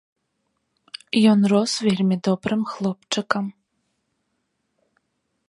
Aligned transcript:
Ён 1.33 1.39
рос 1.53 1.71
вельмі 1.89 2.17
добрым 2.29 2.61
хлопчыкам. 2.73 3.45